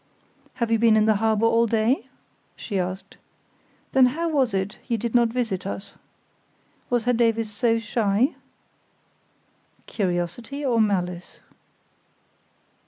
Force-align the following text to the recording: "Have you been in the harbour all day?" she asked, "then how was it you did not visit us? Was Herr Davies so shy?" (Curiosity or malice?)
"Have 0.55 0.71
you 0.71 0.79
been 0.79 0.97
in 0.97 1.05
the 1.05 1.17
harbour 1.17 1.45
all 1.45 1.67
day?" 1.67 2.07
she 2.55 2.79
asked, 2.79 3.17
"then 3.91 4.07
how 4.07 4.29
was 4.29 4.51
it 4.51 4.79
you 4.87 4.97
did 4.97 5.13
not 5.13 5.27
visit 5.27 5.63
us? 5.67 5.93
Was 6.89 7.03
Herr 7.03 7.13
Davies 7.13 7.51
so 7.51 7.77
shy?" 7.77 8.33
(Curiosity 9.85 10.65
or 10.65 10.81
malice?) 10.81 11.39